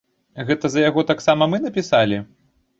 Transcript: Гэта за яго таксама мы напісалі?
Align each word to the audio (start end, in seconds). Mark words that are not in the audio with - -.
Гэта 0.47 0.71
за 0.77 0.85
яго 0.89 1.05
таксама 1.13 1.51
мы 1.53 1.63
напісалі? 1.69 2.23